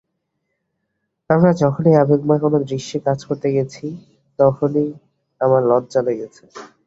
আমরা 1.29 1.51
যখনই 1.61 1.93
আবেগময় 2.03 2.41
কোনো 2.45 2.57
দৃশ্যে 2.65 2.97
কাজ 3.07 3.19
করতে 3.27 3.47
গেছি, 3.55 3.85
তখনই 4.39 4.87
আমার 5.41 5.61
লজ্জা 5.69 6.01
লেগেছে। 6.07 6.43